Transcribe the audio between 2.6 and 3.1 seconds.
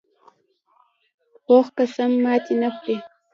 نه خوري